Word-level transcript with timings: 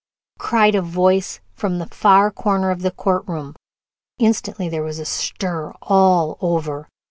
cried 0.39 0.73
a 0.73 0.81
voice 0.81 1.41
from 1.53 1.77
the 1.77 1.85
far 1.85 2.31
corner 2.31 2.71
of 2.71 2.81
the 2.81 2.89
court 2.89 3.23
room. 3.27 3.53
Instantly 4.17 4.67
there 4.67 4.81
was 4.81 4.97
a 4.97 5.05
stir 5.05 5.73
all 5.79 6.39
over. 6.41 6.89